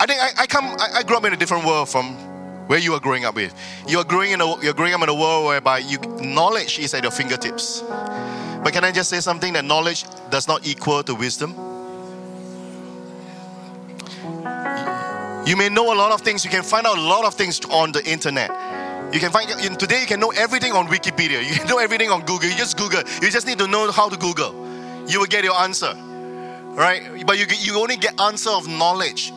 [0.00, 2.16] I think I, I come I, I grew up in a different world from
[2.68, 3.54] where you are growing up with.
[3.88, 6.94] You are growing in a, you're growing up in a world whereby you, knowledge is
[6.94, 7.82] at your fingertips.
[8.62, 11.54] But can I just say something that knowledge does not equal to wisdom?
[15.46, 16.44] You may know a lot of things.
[16.44, 18.50] You can find out a lot of things on the internet.
[19.14, 20.02] You can find today.
[20.02, 21.42] You can know everything on Wikipedia.
[21.42, 22.50] You can know everything on Google.
[22.50, 23.00] You just Google.
[23.22, 24.52] You just need to know how to Google.
[25.08, 25.94] You will get your answer,
[26.74, 27.24] right?
[27.26, 29.32] But you you only get answer of knowledge.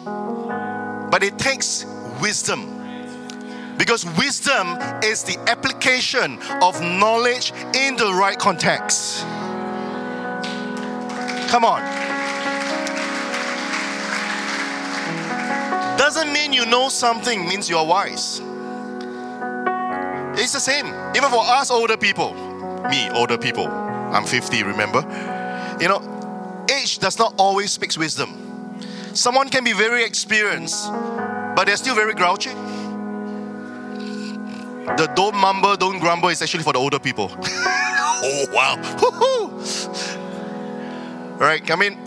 [1.10, 1.86] But it takes
[2.22, 2.81] wisdom.
[3.82, 9.24] Because wisdom is the application of knowledge in the right context.
[11.50, 11.82] Come on.
[15.98, 18.40] Doesn't mean you know something means you're wise.
[20.40, 20.86] It's the same.
[21.16, 22.36] Even for us older people,
[22.88, 25.02] me, older people, I'm 50, remember?
[25.82, 28.78] You know, age does not always speak wisdom.
[29.16, 30.88] Someone can be very experienced,
[31.56, 32.52] but they're still very grouchy.
[34.86, 37.32] The don't mumble, don't grumble is actually for the older people.
[37.40, 38.78] oh, wow.
[41.38, 41.72] Right?
[41.72, 41.98] I mean,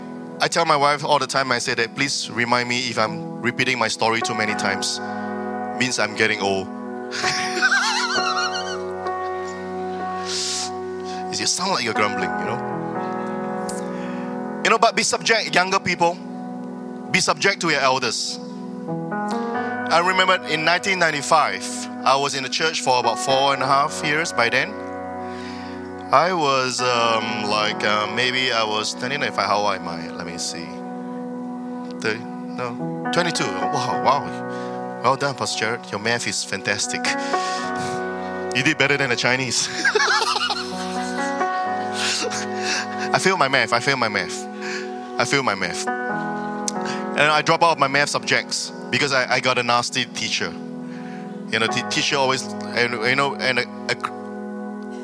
[0.41, 3.41] I tell my wife all the time, I say that please remind me if I'm
[3.41, 4.99] repeating my story too many times.
[5.79, 6.67] Means I'm getting old.
[11.39, 14.61] you sound like you're grumbling, you know.
[14.63, 16.15] You know, but be subject, younger people,
[17.11, 18.39] be subject to your elders.
[19.87, 24.03] I remember in 1995, I was in the church for about four and a half
[24.03, 24.71] years by then.
[26.11, 30.09] I was um, like, uh, maybe I was 29, how old am I?
[30.09, 30.65] Let me see.
[31.99, 32.19] 30,
[32.55, 33.43] no, 22.
[33.43, 35.01] Wow, wow.
[35.03, 35.91] Well done, Pastor Jared.
[35.91, 37.05] Your math is fantastic.
[38.57, 39.69] You did better than the Chinese.
[43.13, 43.71] I failed my math.
[43.71, 44.45] I failed my math.
[45.19, 45.87] I failed my math.
[45.87, 50.51] And I drop out of my math subjects because I, I got a nasty teacher.
[51.51, 53.59] You know, the teacher always, and you know, and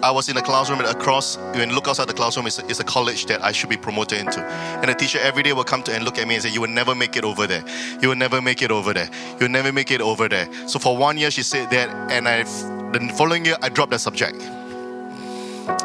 [0.04, 2.86] I was in the classroom and across, when look outside the classroom, it's a, a
[2.86, 4.44] college that I should be promoted into.
[4.44, 6.62] And the teacher every day will come to and look at me and say, You
[6.62, 7.63] will never make it over there.
[8.02, 9.10] You will never make it over there.
[9.34, 10.50] You will never make it over there.
[10.67, 14.00] So for one year, she said that, and I, the following year, I dropped that
[14.00, 14.41] subject.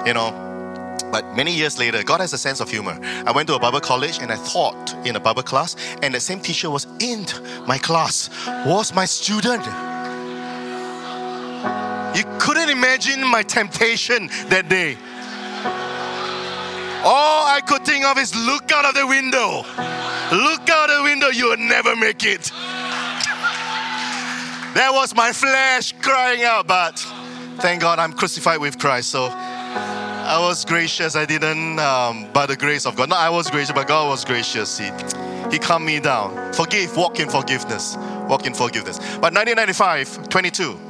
[0.06, 0.45] You know,
[1.10, 2.98] but many years later, God has a sense of humor.
[3.26, 6.20] I went to a Bible college and I taught in a Bible class, and the
[6.20, 7.26] same teacher was in
[7.66, 8.30] my class,
[8.66, 9.64] was my student.
[12.16, 14.96] You couldn't imagine my temptation that day.
[17.04, 19.64] All I could think of is look out of the window.
[20.32, 22.50] Look out the window, you will never make it.
[24.74, 26.98] that was my flesh crying out, but
[27.58, 29.10] thank God I'm crucified with Christ.
[29.10, 29.28] So
[30.26, 31.14] I was gracious.
[31.14, 33.10] I didn't, um, by the grace of God.
[33.10, 34.76] No, I was gracious, but God was gracious.
[34.76, 34.90] He,
[35.52, 36.52] he calmed me down.
[36.52, 37.96] Forgive, walk in forgiveness.
[38.28, 38.98] Walk in forgiveness.
[38.98, 40.85] But 1995, 22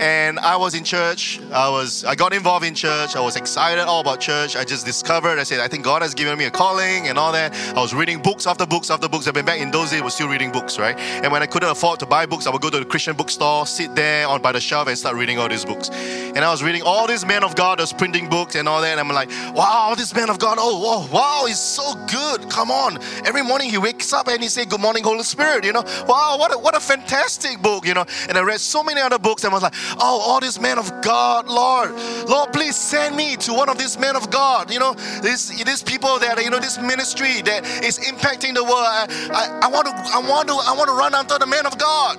[0.00, 1.38] and I was in church.
[1.52, 3.14] I was I got involved in church.
[3.16, 4.56] I was excited all about church.
[4.56, 5.38] I just discovered.
[5.38, 7.54] I said I think God has given me a calling and all that.
[7.76, 9.28] I was reading books after books after books.
[9.28, 10.00] I've been back in those days.
[10.00, 10.98] I was still reading books, right?
[10.98, 13.66] And when I couldn't afford to buy books, I would go to the Christian bookstore,
[13.66, 15.90] sit there on by the shelf, and start reading all these books.
[15.90, 18.98] And I was reading all these men of God, was printing books and all that.
[18.98, 20.56] And I'm like, wow, this man of God.
[20.58, 22.48] Oh, wow, wow, he's so good.
[22.48, 22.98] Come on.
[23.26, 26.36] Every morning he wakes up and he say, "Good morning, Holy Spirit." You know, wow,
[26.38, 27.84] what a, what a fantastic book.
[27.84, 28.06] You know.
[28.28, 30.78] And I read so many other books and I was like, oh, all these men
[30.78, 31.92] of God, Lord.
[32.28, 34.70] Lord, please send me to one of these men of God.
[34.72, 38.74] You know, these, these people that, you know, this ministry that is impacting the world.
[38.76, 41.66] I, I, I want to, I want to, I want to run after the man
[41.66, 42.18] of God.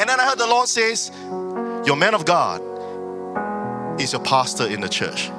[0.00, 1.12] And then I heard the Lord says,
[1.86, 2.60] Your man of God
[4.00, 5.30] is your pastor in the church.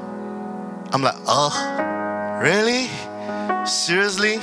[0.92, 2.88] I'm like, oh, really?
[3.66, 4.36] Seriously?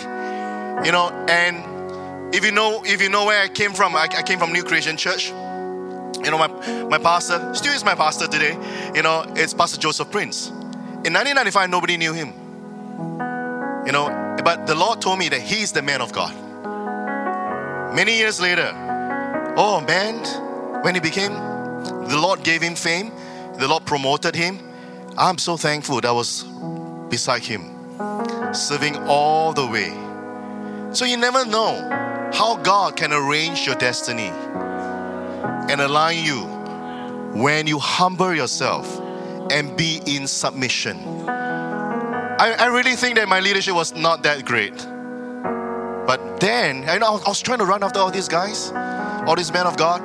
[0.85, 4.22] You know, and if you know, if you know where I came from, I, I
[4.22, 5.32] came from New Creation Church.
[6.25, 6.48] You know, my,
[6.85, 8.57] my pastor, still is my pastor today,
[8.94, 10.48] you know, it's Pastor Joseph Prince.
[10.48, 12.29] In 1995, nobody knew him.
[13.85, 16.33] You know, but the Lord told me that he's the man of God.
[17.94, 18.71] Many years later,
[19.56, 20.25] oh man,
[20.85, 23.10] when he became, the Lord gave him fame,
[23.58, 24.60] the Lord promoted him.
[25.19, 26.44] I'm so thankful that I was
[27.10, 27.63] beside him,
[28.54, 29.92] serving all the way.
[30.94, 34.31] So you never know how God can arrange your destiny
[35.73, 36.44] and align you
[37.33, 39.00] when you humble yourself
[39.50, 40.98] and be in submission.
[41.29, 44.77] I, I really think that my leadership was not that great.
[46.06, 48.73] But then, I know I was trying to run after all these guys.
[49.27, 50.00] all these men of God.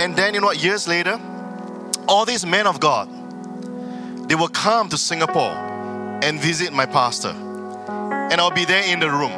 [0.00, 1.18] And then, you know what, years later,
[2.06, 3.08] all these men of God,
[4.28, 5.54] they will come to Singapore
[6.22, 7.30] and visit my pastor.
[7.30, 9.32] And I'll be there in the room.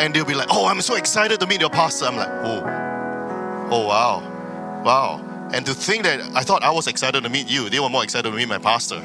[0.00, 2.06] And they'll be like, oh, I'm so excited to meet your pastor.
[2.06, 4.20] I'm like, oh, oh, wow,
[4.84, 5.50] wow.
[5.52, 8.04] And to think that I thought I was excited to meet you, they were more
[8.04, 9.02] excited to meet my pastor.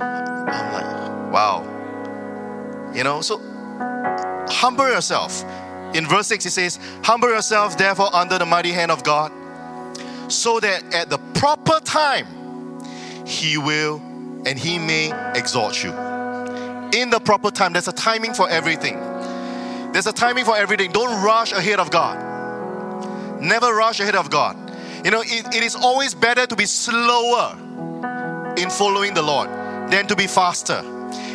[0.00, 2.92] I'm like, wow.
[2.94, 3.40] You know, so
[4.48, 5.44] humble yourself.
[5.94, 9.32] In verse 6, it says, Humble yourself, therefore, under the mighty hand of God,
[10.28, 12.26] so that at the proper time
[13.26, 13.96] He will
[14.46, 15.90] and He may exalt you.
[16.92, 18.96] In the proper time, there's a timing for everything.
[19.92, 20.92] There's a timing for everything.
[20.92, 23.40] Don't rush ahead of God.
[23.40, 24.63] Never rush ahead of God.
[25.04, 27.52] You know, it, it is always better to be slower
[28.56, 29.48] in following the Lord
[29.90, 30.80] than to be faster.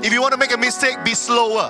[0.04, 1.70] If you want to make a mistake, be slower.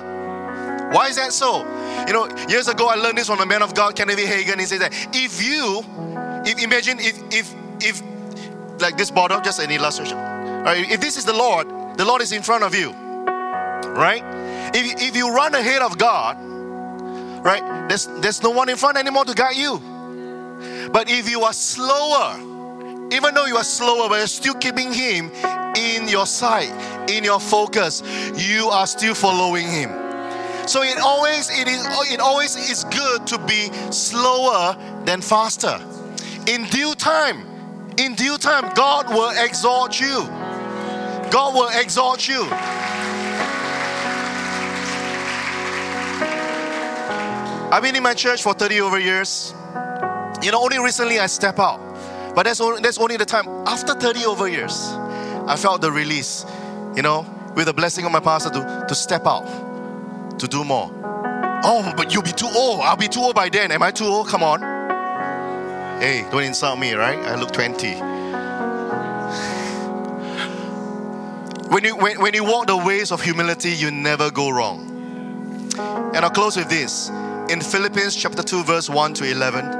[0.92, 1.58] Why is that so?
[2.06, 4.58] You know, years ago I learned this from a man of God, Kenneth Hagin.
[4.58, 5.84] He said that if you,
[6.44, 8.02] if imagine if if if
[8.80, 10.16] like this bottle, just an illustration.
[10.16, 10.90] Right?
[10.90, 12.92] If this is the Lord, the Lord is in front of you.
[12.92, 14.22] Right?
[14.74, 16.38] If, if you run ahead of God,
[17.44, 19.82] right, there's there's no one in front anymore to guide you.
[20.92, 22.36] But if you are slower,
[23.12, 25.30] even though you are slower, but you're still keeping Him
[25.76, 26.70] in your sight,
[27.08, 28.02] in your focus,
[28.36, 29.90] you are still following Him.
[30.66, 35.80] So it always it is it always is good to be slower than faster.
[36.46, 37.46] In due time,
[37.98, 40.26] in due time, God will exalt you.
[41.30, 42.46] God will exalt you.
[47.72, 49.54] I've been in my church for 30 over years.
[50.42, 51.78] You know, only recently I step out.
[52.34, 53.46] But that's only, that's only the time.
[53.66, 54.88] After 30 over years,
[55.46, 56.46] I felt the release,
[56.96, 60.90] you know, with the blessing of my pastor to, to step out, to do more.
[61.62, 62.80] Oh, but you'll be too old.
[62.80, 63.70] I'll be too old by then.
[63.70, 64.28] Am I too old?
[64.28, 64.60] Come on.
[66.00, 67.18] Hey, don't insult me, right?
[67.18, 67.94] I look 20.
[71.68, 74.86] When you, when, when you walk the ways of humility, you never go wrong.
[76.14, 77.10] And I'll close with this.
[77.50, 79.79] In Philippians chapter 2, verse 1 to 11,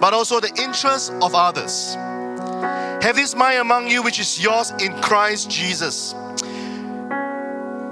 [0.00, 1.94] but also the interests of others.
[3.02, 6.14] Have this mind among you, which is yours in Christ Jesus.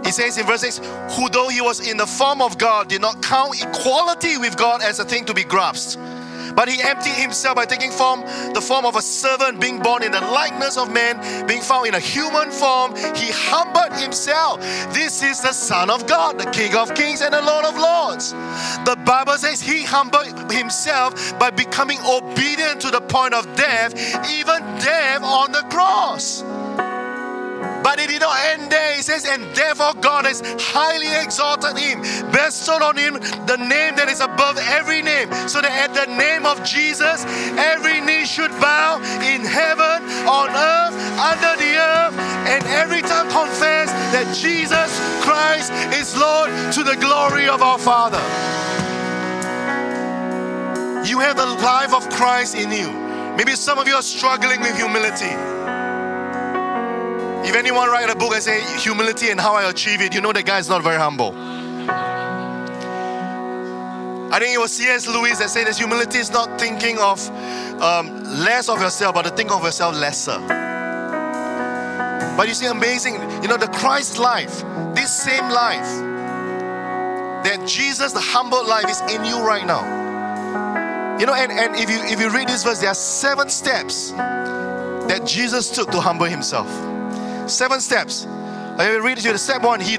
[0.04, 0.78] He says in verse 6
[1.16, 4.82] Who, though he was in the form of God, did not count equality with God
[4.82, 5.98] as a thing to be grasped
[6.54, 8.20] but he emptied himself by taking form,
[8.54, 11.94] the form of a servant, being born in the likeness of man, being found in
[11.94, 12.94] a human form.
[13.14, 14.60] He humbled himself.
[14.92, 18.32] This is the Son of God, the King of kings and the Lord of lords.
[18.84, 23.94] The Bible says he humbled himself by becoming obedient to the point of death,
[24.30, 26.42] even death on the cross.
[27.82, 28.94] But it did not end there.
[28.94, 33.14] He says, and therefore God has highly exalted him, bestowed on him
[33.46, 37.24] the name that is above every name, so that at the name of Jesus,
[37.58, 42.14] every knee should bow in heaven, on earth, under the earth,
[42.46, 44.90] and every tongue confess that Jesus
[45.22, 48.22] Christ is Lord to the glory of our Father.
[51.08, 52.90] You have the life of Christ in you.
[53.36, 55.51] Maybe some of you are struggling with humility.
[57.44, 60.32] If anyone write a book and say humility and how I achieve it, you know
[60.32, 61.34] that guy is not very humble.
[64.32, 65.06] I think it was C.S.
[65.08, 67.20] Lewis that said that humility is not thinking of
[67.82, 70.38] um, less of yourself, but to think of yourself lesser.
[72.36, 74.62] But you see, amazing, you know, the Christ life,
[74.94, 75.84] this same life,
[77.44, 81.18] that Jesus, the humble life, is in you right now.
[81.18, 84.12] You know, and, and if you if you read this verse, there are seven steps
[84.12, 86.68] that Jesus took to humble himself.
[87.48, 88.26] Seven steps.
[88.26, 89.32] I will read to you.
[89.32, 89.98] The step one, he,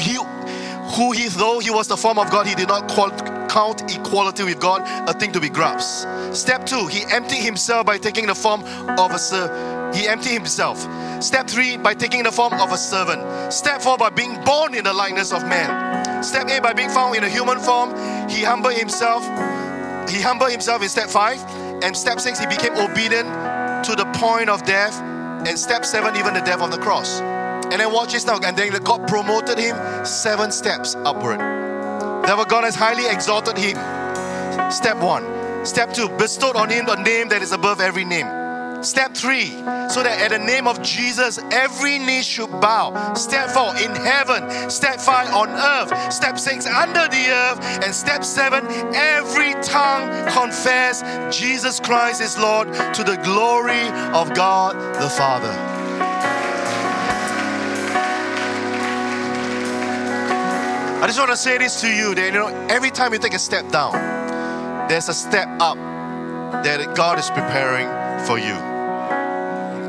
[0.00, 0.14] he,
[0.94, 3.10] who he, though he was the form of God, he did not call,
[3.48, 6.36] count equality with God a thing to be grasped.
[6.36, 8.62] Step two, he emptied himself by taking the form
[8.98, 9.94] of a servant.
[9.94, 10.78] He emptied himself.
[11.22, 13.52] Step three, by taking the form of a servant.
[13.52, 16.22] Step four, by being born in the likeness of man.
[16.22, 17.90] Step eight, by being found in a human form,
[18.28, 19.22] he humbled himself.
[20.08, 21.42] He humbled himself in step five.
[21.82, 23.28] And step six, he became obedient
[23.84, 25.00] to the point of death
[25.46, 27.20] and step seven, even the death on the cross.
[27.20, 28.38] And then watch this now.
[28.40, 31.38] And then God promoted him seven steps upward.
[32.26, 33.76] Therefore, God has highly exalted him.
[34.70, 35.24] Step one.
[35.64, 38.39] Step two, bestowed on him the name that is above every name.
[38.82, 39.50] Step three,
[39.90, 43.14] so that at the name of Jesus, every knee should bow.
[43.14, 44.70] Step four, in heaven.
[44.70, 46.12] Step five, on earth.
[46.12, 47.60] Step six, under the earth.
[47.84, 51.02] And step seven, every tongue confess
[51.36, 55.50] Jesus Christ is Lord to the glory of God the Father.
[61.02, 63.34] I just want to say this to you that you know every time you take
[63.34, 63.92] a step down,
[64.88, 65.76] there's a step up
[66.62, 67.88] that God is preparing
[68.26, 68.69] for you.